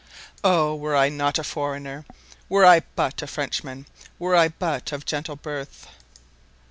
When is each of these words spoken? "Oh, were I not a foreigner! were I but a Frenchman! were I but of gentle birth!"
"Oh, 0.43 0.73
were 0.75 0.95
I 0.95 1.09
not 1.09 1.37
a 1.37 1.43
foreigner! 1.43 2.05
were 2.49 2.65
I 2.65 2.79
but 2.95 3.21
a 3.21 3.27
Frenchman! 3.27 3.85
were 4.17 4.35
I 4.35 4.47
but 4.47 4.91
of 4.91 5.05
gentle 5.05 5.35
birth!" 5.35 5.85